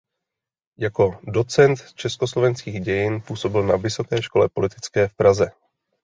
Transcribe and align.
Jako 0.77 1.19
docent 1.23 1.93
československých 1.93 2.81
dějin 2.81 3.21
působil 3.21 3.63
na 3.63 3.75
Vysoké 3.75 4.21
škole 4.21 4.49
politické 4.53 5.07
v 5.07 5.13
Praze. 5.15 5.51